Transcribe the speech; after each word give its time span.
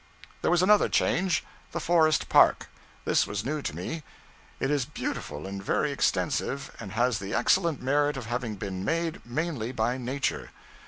There 0.41 0.49
was 0.49 0.63
another 0.63 0.89
change 0.89 1.43
the 1.73 1.79
Forest 1.79 2.27
Park. 2.27 2.69
This 3.05 3.27
was 3.27 3.45
new 3.45 3.61
to 3.61 3.75
me. 3.75 4.01
It 4.59 4.71
is 4.71 4.83
beautiful 4.83 5.45
and 5.45 5.63
very 5.63 5.91
extensive, 5.91 6.75
and 6.79 6.93
has 6.93 7.19
the 7.19 7.35
excellent 7.35 7.83
merit 7.83 8.17
of 8.17 8.25
having 8.25 8.55
been 8.55 8.83
made 8.83 9.23
mainly 9.27 9.71
by 9.71 9.99
nature. 9.99 10.49